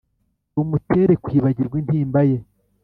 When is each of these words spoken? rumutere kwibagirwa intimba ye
rumutere 0.53 1.13
kwibagirwa 1.23 1.75
intimba 1.81 2.21
ye 2.29 2.37